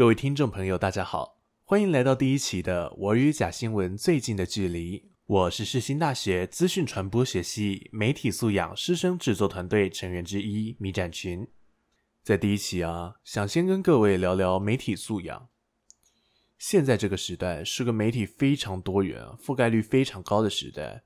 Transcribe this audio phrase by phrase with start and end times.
[0.00, 4.98] 各位听众朋友，大家好，欢迎来到第一期的《我与假新闻最近的距离》。
[5.26, 11.46] 我是世新大学资讯传播学系媒体素养师生制作团队成员之一米展群。
[12.22, 15.50] 在第一期啊，想先跟各位聊聊媒体素养。
[16.56, 21.04] 现在这个时代是个媒体非常多元、覆盖率非常高的时代。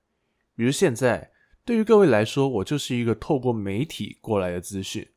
[0.55, 1.33] 比如现在，
[1.65, 5.11] 对于各位来说，我就是一个透过媒体过来的资讯。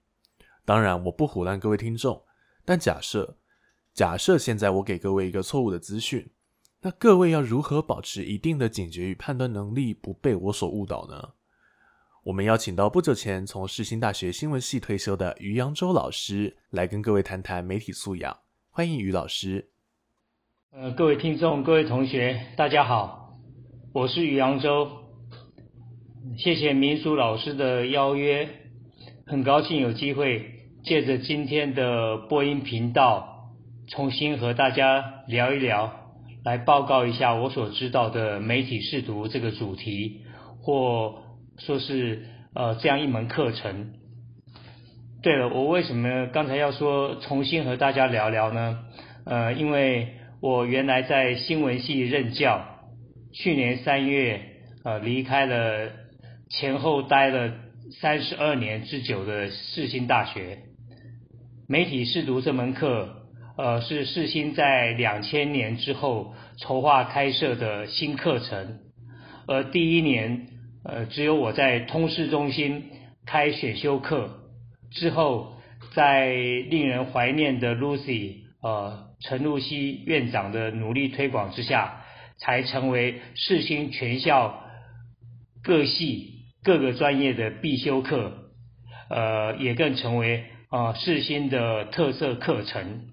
[0.66, 2.23] 当然，我不唬烂各位听众，
[2.66, 3.38] 但假设。
[3.98, 6.30] 假设现在我给各位一个错误的资讯，
[6.84, 11.30] 那各位要如何保持一定的警觉与判断能力，不被我所误导呢？
[12.25, 18.38] 我们邀请到不久前从世新大学新闻系退休的于扬洲老师来跟各位谈谈媒体素养。
[18.70, 19.72] 欢迎于老师。
[20.73, 23.39] 呃，各位听众、各位同学，大家好，
[23.94, 24.88] 我是于扬洲。
[26.38, 28.48] 谢谢民俗老师的邀约，
[29.25, 33.34] 很高兴有机会借着今天的播音频道。
[33.90, 35.94] 重新和大家聊一聊，
[36.44, 40.23] 来报告一下我所知道的媒体试读这个主题，
[40.61, 41.23] 或
[41.58, 43.94] 说是呃这样一门课程。
[45.23, 48.80] 对了，我为什么刚才要说重新和大家聊聊呢？
[49.26, 52.66] 呃，因为我原来在新闻系任教，
[53.31, 54.42] 去年三月
[54.83, 55.92] 呃离开了
[56.50, 57.54] 前后待了
[58.02, 60.59] 三十二年之久的世新大学，
[61.70, 63.17] 媒体试读这门课。
[63.58, 68.81] 呃，是世新在两千年之后筹划开设的新课程，
[69.47, 70.47] 而第一年，
[70.83, 72.83] 呃，只有我在通识中心
[73.25, 74.30] 开选修课，
[74.91, 75.58] 之后
[75.95, 82.03] 在令人怀念的 Lucy，呃，陈露西院长的努力推广之下，
[82.38, 84.64] 才成为世新全校
[85.64, 88.52] 各系各个专业的必修课，
[89.09, 93.08] 呃，也更成为啊世新的特色课程。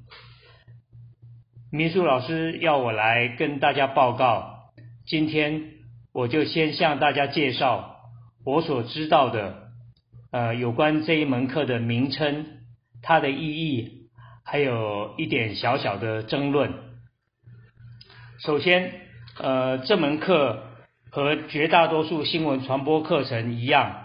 [1.74, 4.70] 民宿老师要我来跟大家报告，
[5.08, 5.72] 今天
[6.12, 7.96] 我就先向大家介绍
[8.44, 9.72] 我所知道的，
[10.30, 12.46] 呃，有关这一门课的名称、
[13.02, 14.08] 它的意义，
[14.44, 16.72] 还有一点小小的争论。
[18.38, 18.92] 首先，
[19.40, 20.62] 呃，这门课
[21.10, 23.96] 和绝大多数新闻传播课程一样，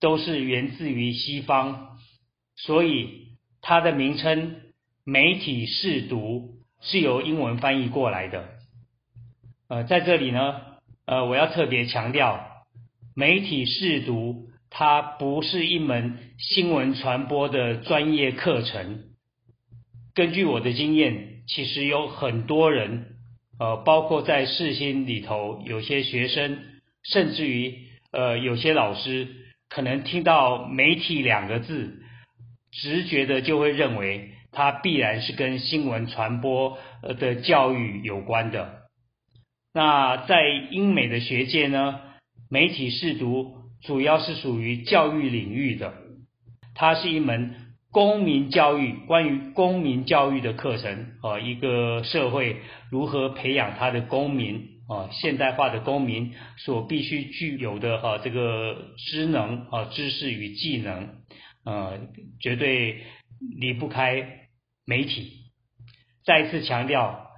[0.00, 1.98] 都是源自于西方，
[2.56, 4.62] 所以它的名称
[5.04, 6.54] “媒体试读”。
[6.84, 8.48] 是由英文翻译过来的，
[9.68, 10.60] 呃，在这里呢，
[11.06, 12.64] 呃，我要特别强调，
[13.14, 19.04] 媒体试读它不是一门新闻传播的专业课程。
[20.12, 23.14] 根据我的经验，其实有很多人，
[23.60, 26.58] 呃，包括在世新里头，有些学生，
[27.04, 27.78] 甚至于
[28.10, 29.28] 呃，有些老师，
[29.68, 32.02] 可能听到媒体两个字，
[32.72, 34.31] 直觉的就会认为。
[34.52, 36.78] 它必然是跟新闻传播
[37.18, 38.82] 的教育有关的。
[39.74, 42.00] 那在英美的学界呢，
[42.50, 45.94] 媒体试读主要是属于教育领域的，
[46.74, 47.56] 它是一门
[47.90, 52.56] 公民教育，关于公民教育的课程啊，一个社会
[52.90, 61.08] 如何培养他的公民啊，现代化的公民所必须具有的啊这个知能啊知识与技能，
[61.64, 61.98] 呃，
[62.40, 63.00] 绝对
[63.58, 64.41] 离不开。
[64.84, 65.32] 媒体
[66.24, 67.28] 再次强调，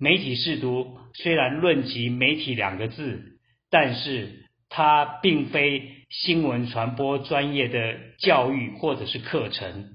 [0.00, 3.38] 媒体试读虽然论及媒体两个字，
[3.70, 9.90] 但是它并非新闻传播专业的教育或者是课程。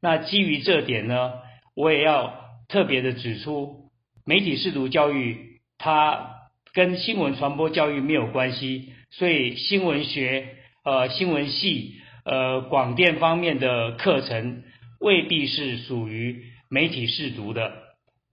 [0.00, 1.32] 那基于这点呢，
[1.74, 3.90] 我也要特别的指出，
[4.24, 6.30] 媒体试读教育它
[6.72, 11.94] 跟新闻传播教育没有关系，所以新闻学、呃新闻系、
[12.24, 14.62] 呃广电方面的课程。
[15.00, 17.72] 未必是属于媒体试读的，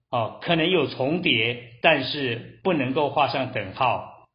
[0.10, 4.28] 哦，可能有重叠，但是不能够画上等号。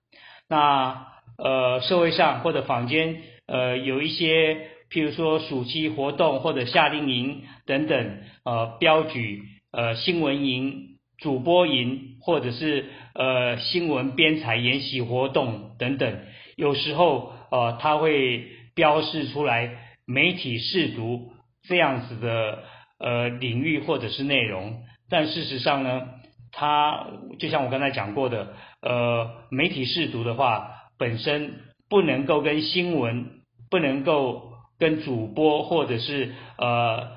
[0.49, 1.07] 那
[1.37, 16.19] 呃，社会上或者坊间呃有一些，譬如说暑期活动或者夏令营等等，呃，标举呃新闻营、主播营或者是呃新闻编采研习活动等等，
[16.57, 19.71] 有时候呃他会标示出来
[20.07, 21.33] 媒体试读。
[21.65, 22.65] 这样子的
[22.99, 26.09] 呃领域或者是内容，但事实上呢，
[26.53, 27.07] 它
[27.39, 37.09] 就像我刚才讲过的，呃，媒体试读的话，本身不能够跟新闻，不能够跟主播或者是呃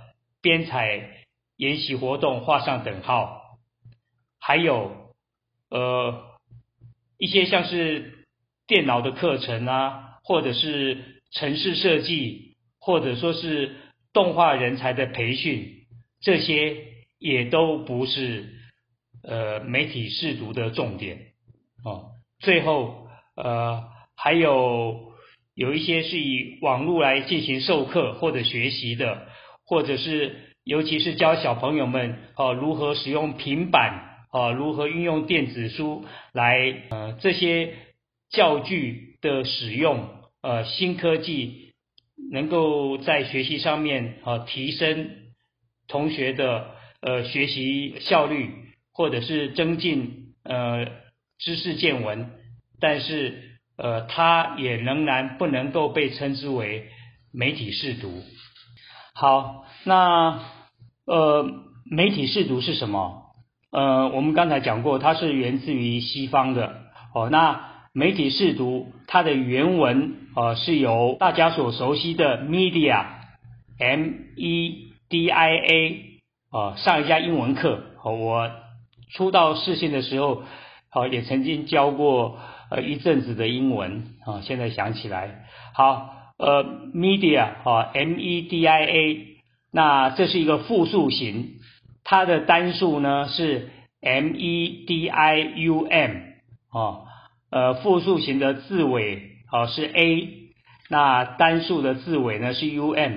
[0.41, 3.41] 编采研习活动画上等号，
[4.39, 5.13] 还有
[5.69, 6.23] 呃
[7.17, 8.25] 一些像是
[8.67, 13.75] 电脑的课程啊，或者是城市设计，或者说是。
[14.13, 15.85] 动画人才的培训，
[16.21, 16.77] 这些
[17.19, 18.49] 也都不是
[19.23, 21.17] 呃媒体试读的重点
[21.83, 22.11] 哦。
[22.39, 23.83] 最后呃
[24.15, 25.13] 还有
[25.55, 29.27] 有一些是以网络来进行授课或者学习的，
[29.65, 37.73] 或者是尤其是教小朋友们哦如何使用平板哦如何运用电子书来呃这些
[38.29, 40.07] 教具的使用
[40.41, 41.70] 呃新科技
[42.29, 45.09] 能够在学习上面啊提升
[45.87, 46.79] 同学的。
[47.03, 48.51] 呃，学习效率
[48.93, 50.85] 或者是增进呃
[51.39, 52.29] 知识见闻，
[52.79, 56.89] 但是呃，它也仍然不能够被称之为
[57.33, 58.21] 媒体试读。
[59.15, 60.43] 好，那
[61.07, 61.43] 呃，
[61.89, 63.33] 媒体试读是什么？
[63.71, 66.83] 呃，我们刚才讲过，它是源自于西方的。
[67.15, 74.05] 哦，那媒体试读它的原文呃是由大家所熟悉的 media，m
[74.37, 76.07] e d i a。
[76.51, 78.51] 啊，上一下英文课，我
[79.13, 80.43] 初到视线的时候，
[80.89, 82.39] 好也曾经教过
[82.69, 84.03] 呃一阵子的英文。
[84.25, 86.63] 啊，现在想起来，好呃
[86.93, 89.27] ，media 啊，m e d i a，
[89.71, 91.55] 那这是一个复数型，
[92.03, 93.69] 它的单数呢是
[94.01, 96.11] m e d i u m
[96.71, 97.01] 啊，
[97.51, 99.21] 呃复数型的字尾
[99.51, 100.29] 啊是 a，
[100.89, 103.11] 那单数的字尾呢是 u m，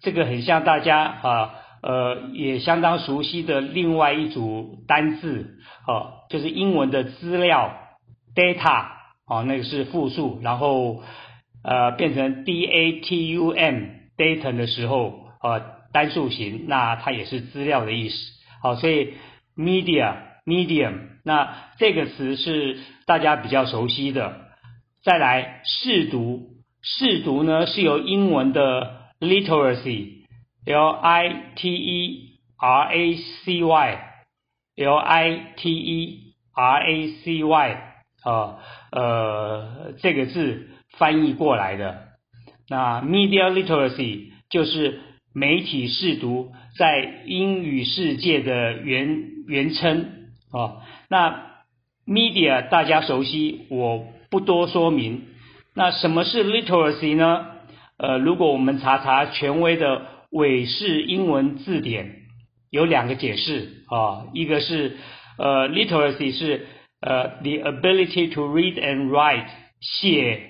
[0.00, 1.54] 这个很像大家啊。
[1.86, 7.76] 呃，也相当熟悉的另外一组单字，哦，就是英文的资料
[8.34, 8.86] data，
[9.26, 11.02] 哦，那个是复数，然后
[11.62, 13.74] 呃变成 d a t u m
[14.16, 15.60] data 的时候，呃
[15.92, 18.16] 单数型，那它也是资料的意思，
[18.62, 19.12] 好，所以
[19.54, 20.14] media
[20.44, 24.40] medium，那这个词是大家比较熟悉的。
[25.02, 26.50] 再来试读，
[26.82, 30.24] 试读呢是由英文的 literacy。
[30.66, 37.70] L I T E R A C Y，L I T E R A C Y，
[38.22, 38.58] 啊，
[38.90, 42.08] 呃，这个字翻译过来的。
[42.70, 45.00] 那 media literacy 就是
[45.34, 50.23] 媒体试读在英语世界的原原称
[50.54, 50.80] 哦。
[51.10, 51.64] 那
[52.06, 55.24] media 大家熟悉，我不多说明。
[55.74, 57.46] 那什么是 literacy 呢？
[57.98, 60.14] 呃，如果我们查查权威的。
[60.36, 62.22] 韦氏英文字典
[62.68, 64.96] 有两个解释啊，一个是
[65.38, 66.66] 呃，literacy 是
[67.00, 69.46] 呃，the ability to read and write
[69.80, 70.40] 写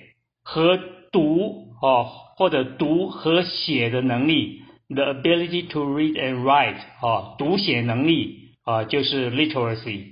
[0.43, 0.79] 和
[1.11, 10.03] 读哦，或者读和写的能力，the ability to read and write 哦，读写能力啊，就是 literacy。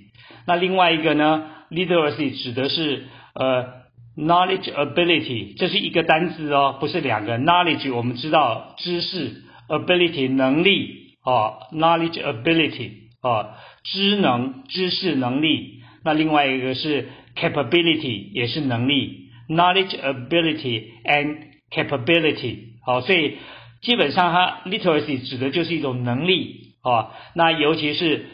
[0.48, 3.04] 那另外一个呢，literacy 指的是
[3.36, 3.84] 呃
[4.16, 9.44] ，knowledge ability，这是一个单字哦，不是两个 knowledge，我们知道知识。
[9.70, 12.92] ability 能力啊，knowledge ability
[13.22, 15.82] 啊，知能知识能力。
[16.04, 21.38] 那另外一个是 capability 也是能力，knowledge ability and
[21.72, 23.38] capability 好，所以
[23.82, 27.12] 基本上它 literacy 指的就是一种能力啊。
[27.34, 28.26] 那尤其是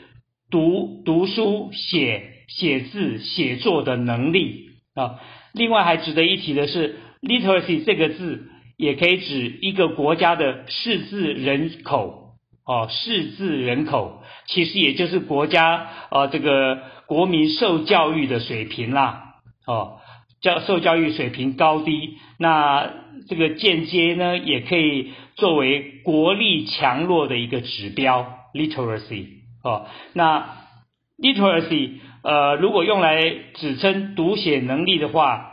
[0.49, 5.19] 读读书写写字写作的能力啊。
[5.53, 8.49] 另外还值得一提的是 literacy 这个字。
[8.79, 19.35] 也可以指一个国家的识字人口，哦，识字人口其实也就是国家啊这个国民受教育的水平啦，
[19.67, 19.97] 哦，
[20.41, 22.89] 教受教育水平高低，那
[23.27, 29.25] 这个间接呢也可以作为国力强弱的一个指标，literacy，
[29.63, 30.57] 哦，那
[31.17, 33.21] literacy，呃，如果用来
[33.55, 35.45] 指称读写能力的话。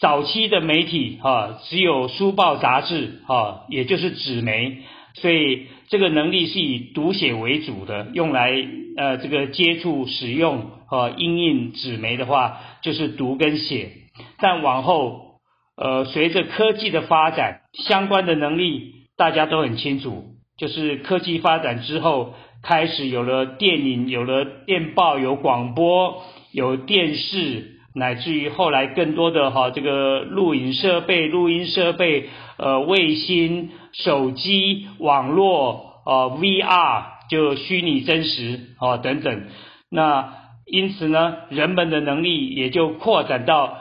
[0.00, 8.52] 早期的媒体哈只有书报杂志哈，也就是纸媒，所以这个能力是以读写为主的，用来
[8.96, 13.90] 呃这个接触使用呃印印纸媒的话，就是读跟写。
[14.38, 15.40] 但往后
[15.76, 20.26] 呃随着科技的发展，相关的能力大家都很清楚，
[20.56, 26.22] 就是科技发展之后，开始有了电影，有了电报，有广播，
[26.52, 27.74] 有电视。
[27.94, 39.42] 乃至于后来更多的哈这个录影设备、录音设备、呃卫星、手机、网络、呃 VR 就虚拟真实啊等等，
[39.90, 40.32] 那
[40.66, 43.76] 因此呢，人们的能力也就扩展到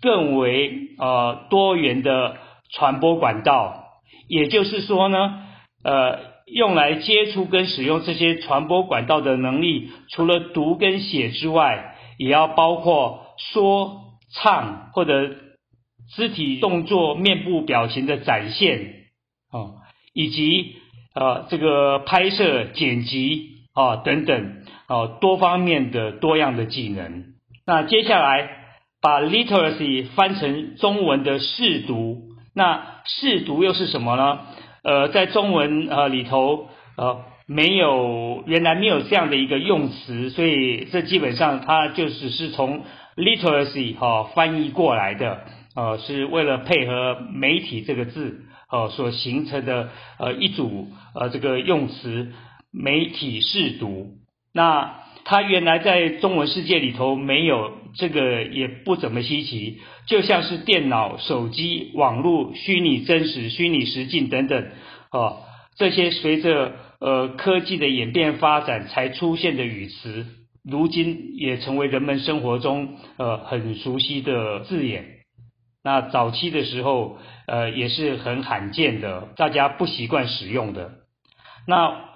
[0.00, 2.36] 更为呃多元的
[2.72, 3.84] 传播管道，
[4.28, 5.42] 也就是说呢，
[5.84, 13.20] 呃用来接触跟使用这些传播管道的能力，除了读跟写之外，也要包括。
[13.52, 14.02] 说
[14.34, 15.34] 唱或者
[16.14, 18.78] 肢体动作、面部表情的展现，
[19.50, 19.76] 哦，
[20.12, 20.76] 以及
[21.14, 27.24] 呃这个拍摄、剪辑啊等等哦多方面的多样的技能。
[27.66, 28.48] 那接下来
[29.00, 32.18] 把 literacy 翻成中文的试读，
[32.54, 34.40] 那试读又是什么呢？
[34.82, 42.82] 呃，在中文呃里头呃没有原来没有这样的一个用词，所以这基本上它就只是从
[43.16, 45.40] literacy 哈翻译过来的，
[45.76, 52.32] 呃是为了配合媒体这个字呃所形成的呃一组呃这个用词
[52.72, 54.14] 媒体试读。
[54.54, 64.66] 那它原来在中文世界里头没有这个也不怎么稀奇，就像是电脑、手机、网络、虚拟真实、虚拟实境等等，
[65.10, 65.40] 哦，
[65.76, 70.26] 这些随着呃科技的演变发展才出现的语词，
[70.64, 75.04] 如今也成为人们生活中呃很熟悉的字眼。
[75.84, 80.92] 那早期的时候呃也是很罕见的，大家不习惯使用的。
[81.66, 82.11] 那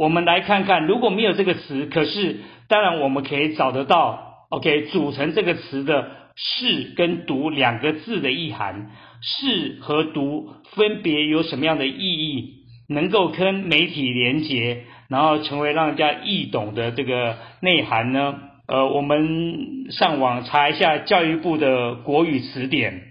[0.00, 2.38] 我们来看看，如果没有这个词，可是
[2.68, 18.40] 当然我们可以找得到，OK，组成这个词的“是”跟“读”两个字的意涵，“是”和“读”分别有什么样的意义，能够跟媒体连接，然后成为让人家易懂的这个内涵呢？
[18.68, 23.02] 呃，我们上网查一下教育部的国语词典，“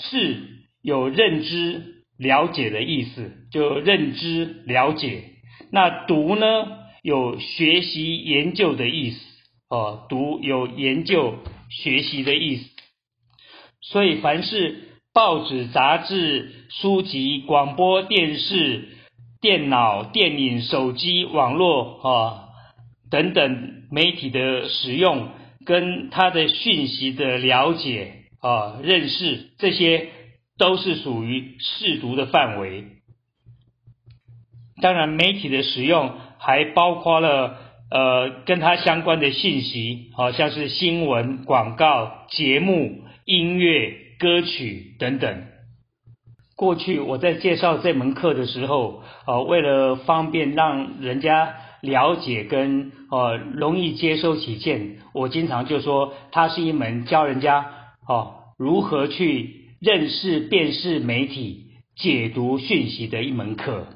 [0.00, 0.36] 是”
[0.82, 1.82] 有认知、
[2.16, 5.24] 了解的意思，就认知、了解。
[5.70, 6.46] 那读呢，
[7.02, 9.18] 有学习研究的意思
[9.68, 11.34] 哦，读有研究
[11.70, 12.70] 学习的意思。
[13.80, 18.88] 所以凡是报纸、杂志、书籍、广播电视、
[19.40, 22.48] 电脑、电影、手机、网络啊
[23.10, 25.30] 等等媒体的使用，
[25.64, 30.08] 跟它的讯息的了解啊认识，这些
[30.58, 32.84] 都是属于试读的范围。
[34.80, 37.56] 当然，媒体的使用还包括了
[37.90, 45.44] 呃跟它相关的信息，好像是新闻、广告、节目、音乐、歌曲等等。
[46.56, 57.66] 过去我在介绍这门课的时候，呃，为了方便让人家了解跟呃容易接收起见，我经常就说它是一门教人家
[58.08, 61.66] 哦如何去认识、辨识媒体、
[61.96, 63.86] 解读讯息的一门课。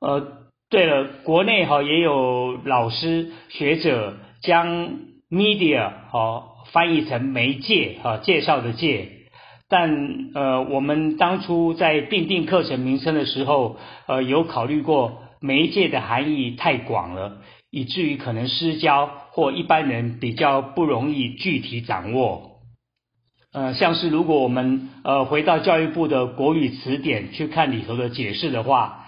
[0.00, 0.26] 呃，
[0.70, 4.92] 对了，国内哈也有老师学者将
[5.30, 9.08] media 哈翻译成媒介哈介绍的介，
[9.68, 13.76] 但呃我们当初在定定课程名称的时候，
[14.06, 22.52] 呃有考虑过媒介的含义太广了，以至于可能失焦或一般人比较不容易具体掌握。
[23.52, 28.99] 呃，像是如果我们呃回到教育部的国语词典去看里头的解释的话。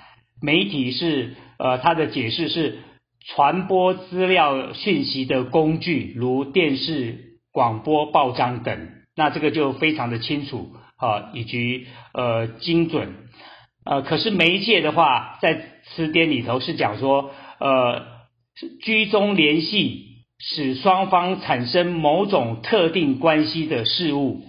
[0.43, 2.81] 媒体是呃，它的解释是
[3.25, 8.89] 传播资料信息的工具，如电视、广播、报章等。
[9.15, 13.15] 那这个就非常的清楚啊，以及呃精准。
[13.85, 17.31] 呃，可是媒介的话，在词典里头是讲说
[17.61, 18.03] 呃
[18.83, 24.43] 居中联系，使双方产生某种特定关系的事物。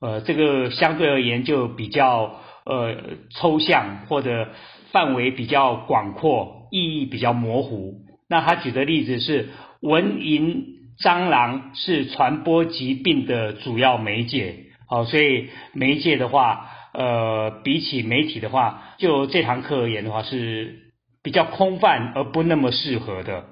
[0.00, 2.96] 呃，这个相对而言就比较呃
[3.38, 4.48] 抽象或者。
[4.94, 7.94] 范围比较广阔，意义比较模糊。
[8.28, 9.48] 那他举的例子是
[9.80, 10.66] 蚊蝇、
[11.02, 14.54] 蟑螂是传播疾病的主要媒介。
[14.86, 20.92] 好，所以媒介的话，呃，比起媒体的话，就这堂课而言的话，是
[21.24, 23.46] 比较空泛而不那么适合的。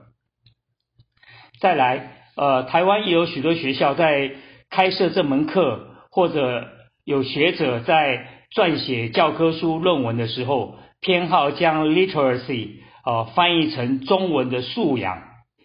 [1.59, 4.31] 再来，呃，台湾也有许多学校在
[4.71, 6.69] 开设这门课，或者
[7.05, 10.79] 有学者在撰写教科书论文的时候。
[11.03, 12.69] 偏好将 literacy
[13.05, 15.19] 呃翻译成中文的素养，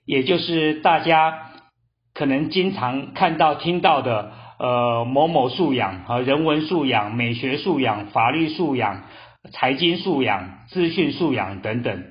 [0.03, 1.51] 也就是大家
[2.15, 9.03] 可能经常看到听到的呃某某素养和人文素养、美学素养、法律素养、
[9.51, 12.03] 财经素养、资讯素养等等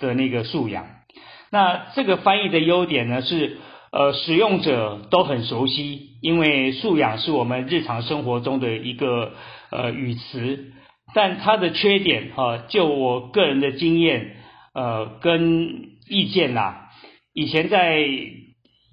[0.00, 0.86] 的那个素养。
[1.52, 3.58] 那这个翻译的优点呢是
[3.92, 9.30] 呃使用者都很熟悉，因为素养是我们日常生活中的一个
[9.70, 10.72] 呃语词。
[11.14, 14.36] 但它的缺点，哈，就我个人的经验，
[14.74, 16.90] 呃，跟意见啦，
[17.32, 18.00] 以前在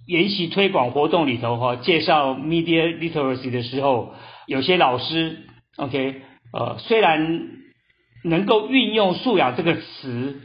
[0.07, 4.13] 研习推广活动里头，哈，介绍 media literacy 的时候，
[4.45, 5.39] 有些老师
[5.77, 6.21] ，OK，
[6.53, 7.49] 呃，虽然
[8.23, 10.41] 能够运用素养这个词，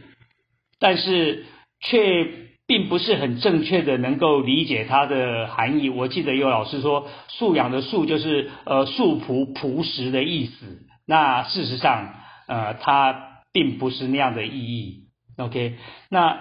[0.80, 1.45] 但是
[1.80, 2.26] 却
[2.66, 5.90] 并不是很正确的能够理解它的含义。
[5.90, 10.87] 我记得有老师说，素养的素就是呃素朴朴实的意思。
[11.06, 12.14] 那事实上，
[12.48, 15.04] 呃，它并不是那样的意义。
[15.38, 15.76] OK，
[16.10, 16.38] 那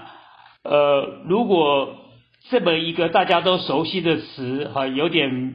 [0.63, 1.95] 呃，如果
[2.49, 5.53] 这么一个大家都熟悉的词，哈，有点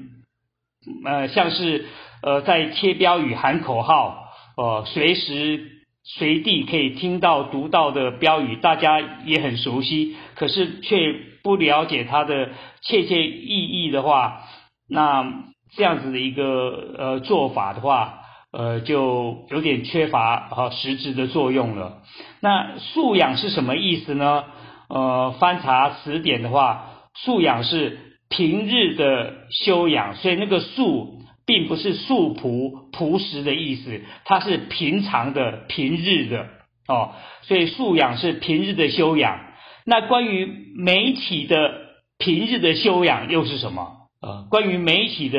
[1.05, 1.87] 呃像是
[2.23, 12.51] 呃在贴标语喊口号，哦，随时随地可以听到读到的标语，大家也很熟悉，可是却不了解它的
[12.83, 14.43] 切切意义的话，
[14.89, 15.45] 那
[15.77, 18.21] 这样子的一个呃做法的话，
[18.53, 22.03] 呃就有点缺乏啊实质的作用了。
[22.41, 24.45] 那素养是什么意思呢？
[24.89, 36.47] 呃，翻查词典的话，素养是平日的修养，所以那个素并不是素朴朴实的意思，它是平常的、平日的
[36.89, 37.13] 哦。
[37.43, 39.39] 所以素养是平日的修养。
[39.87, 41.73] 那关于媒体的
[42.19, 44.09] 平日的修养又是什么？
[44.21, 45.39] 呃，关于媒体的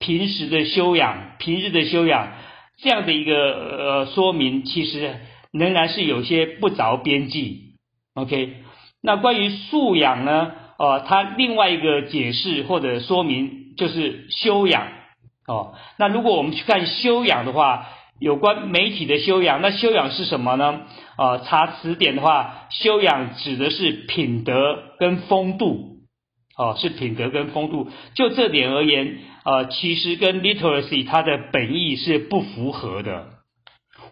[0.00, 2.32] 平时的修养、平日的修养
[2.82, 5.14] 这样的一个呃说明，其实
[5.52, 7.76] 仍然是有些不着边际。
[8.14, 8.56] OK，
[9.02, 10.52] 那关于素养呢？
[10.78, 14.88] 呃，它另外一个解释或者说明就是修养
[15.46, 15.74] 哦。
[15.98, 17.86] 那如果我们去看修养的话，
[18.18, 20.80] 有关媒体的修养，那修养是什么呢？
[21.16, 25.89] 啊，查词典的话，修养指的是品德跟风度
[26.60, 27.88] 哦，是品德跟风度。
[28.14, 33.28] 就这点而言，呃，其实跟 literacy 它的本意是不符合的。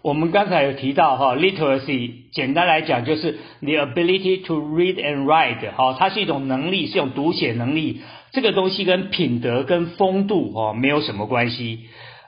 [0.00, 8.00] 我们刚才有提到哈，literacy 简单来讲就是 the ability to read and write，哈，它是一种能力，是一种读写能力。
[8.32, 11.80] 这个东西跟品德跟风度哦没有什么关系。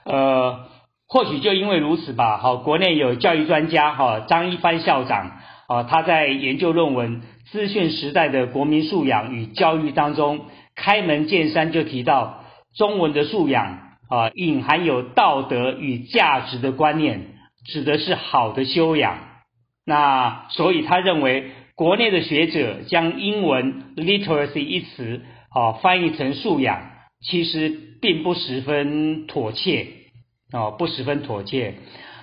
[0.05, 0.65] 呃，
[1.07, 5.31] 或许就因为如此吧，好，国内有教育专家哈张一帆校长
[5.67, 12.43] 啊，他在研究论文《资讯时代的国民素养与教育》当中开门见山就提到，
[12.75, 17.27] 中文的素养啊隐含有道德与价值的观念。
[17.63, 19.19] 指的是好的修养，
[19.85, 26.89] 那所以他认为国内的学者将英文 literacy 一词啊翻译成素养，
[27.23, 29.85] 其实并不十分妥切
[30.51, 31.75] 啊，不十分妥切，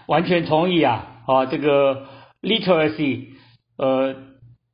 [0.08, 2.08] 完全同意啊啊这个
[2.42, 3.26] literacy
[3.78, 4.16] 呃，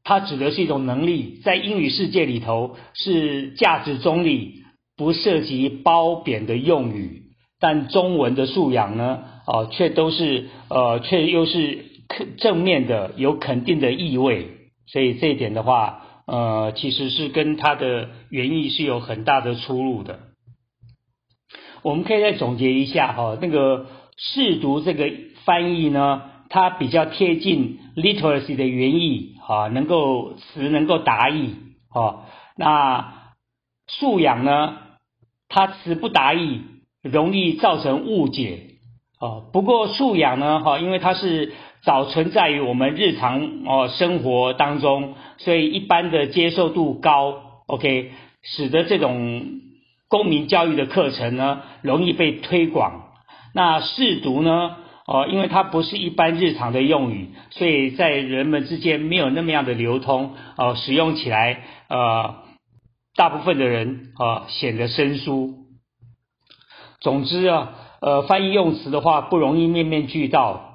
[0.04, 4.62] 它指的是一种能力，在英语世界里头是价值中立，
[4.96, 7.22] 不涉及褒贬的用语。
[7.58, 11.86] 但中文的素养呢，哦，却都是呃，却又是
[12.36, 14.48] 正面的，有肯定的意味。
[14.86, 20.18] 所以这一点的话，呃，其实是跟它的原意是有很大的出入的。
[21.82, 23.86] 我们可以再总结一下哈，那个
[24.18, 25.10] 试读这个
[25.46, 31.54] 翻译呢，它比较贴近 literacy 的原意啊，能够词能够达意
[31.90, 32.26] 啊。
[32.56, 33.12] 那
[33.86, 34.76] 素养呢，
[35.48, 36.62] 它词不达意。
[37.04, 38.60] 容易造成误解，
[39.20, 41.52] 哦，不过素养呢，哈，因为它是
[41.82, 49.60] 早存在于我们日常哦生活当中，所以一般的接受度高，OK，使得这种
[50.08, 53.10] 公民教育的课程呢容易被推广。
[53.52, 62.36] 那试读呢，哦，因为它不是一般日常的用语，所以在人们之间没有那么样的流通，哦，使用起来，呃，
[63.14, 65.54] 大部分的人啊显得生疏。
[67.00, 70.70] 总之啊，呃，翻译用词的话不容易面面俱到，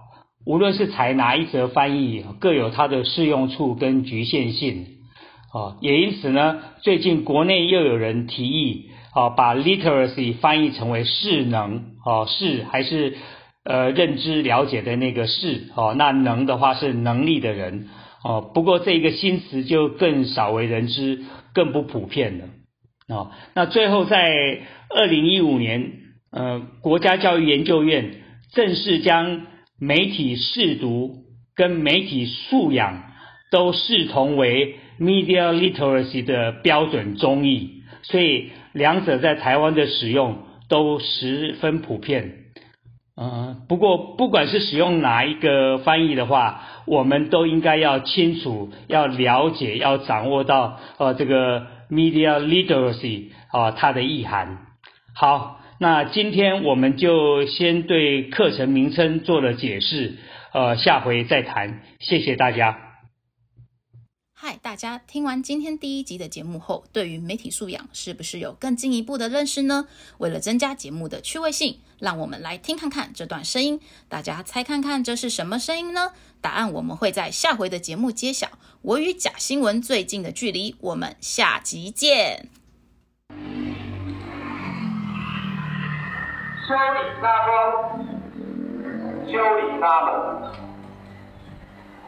[0.46, 4.86] 无论是采哪一则翻译，各有它的适用处跟局限性，
[5.52, 13.18] 哦，也因此呢，最近国内又有人提议，啊，把 literacy 翻译成为势能，哦，势还是
[13.70, 17.88] 呃认知了解的那个势，哦，那能的话是能力的人，
[18.26, 22.46] 哦，不过这一个新词就更少为人知，更不普遍了，
[23.16, 25.92] 哦，那最后在二零一五年。
[26.32, 28.22] 呃，国家教育研究院
[28.54, 29.48] 正式将
[29.80, 31.24] 媒体试读
[31.56, 33.02] 跟媒体素养
[33.50, 42.49] 都视同为 media literacy 的标准中译，所以两者在台湾的使用都十分普遍。
[43.22, 54.58] 嗯，不过不管是使用哪一个翻译的话，我们都应该要清楚、要了解、要掌握到呃这个 media literacy 啊它的意涵。
[55.14, 55.58] 好。
[55.82, 60.18] 那今天我们就先对课程名称做了解释，
[60.52, 61.80] 呃，下回再谈。
[62.02, 62.89] 谢谢大家。
[64.42, 69.86] 嗨，大家听完今天第一集的节目后，对于媒体素养是不是有更进一步的认识呢？
[70.18, 73.82] 为了增加节目的趣味性，让我们来听看看这段声音。
[74.08, 76.14] 大家猜看看这是什么声音呢？
[76.40, 78.48] 答案我们会在下回的节目揭晓。
[78.82, 82.48] 我与假新闻最近的距离，我们下集见。
[83.28, 83.36] 修
[86.96, 88.08] 理纱窗，
[89.26, 90.16] 修理纱门，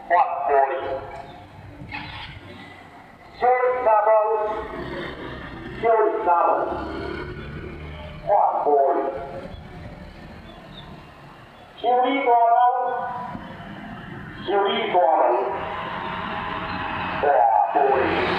[0.08, 0.16] 换
[0.48, 1.31] 玻璃。
[3.42, 4.68] George Davos,
[5.82, 6.70] George Davos,
[8.28, 8.98] what boy.
[11.82, 12.78] Hughie Gordon,
[14.46, 15.38] Hughie Gordon,
[17.24, 18.31] what boy.